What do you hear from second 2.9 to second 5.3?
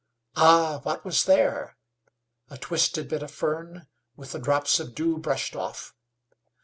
bit of fern, with the drops of dew